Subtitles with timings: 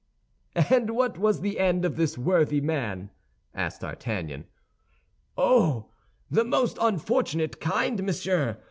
[0.55, 3.11] "And what was the end of this worthy man?"
[3.53, 4.45] asked D'Artagnan.
[5.37, 5.85] "Oh, of
[6.35, 8.57] the most unfortunate kind, monsieur.